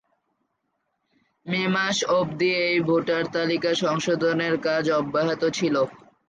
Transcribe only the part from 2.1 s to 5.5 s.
অব্দি এই ভোটার তালিকা সংশোধনের কাজ অব্যাহত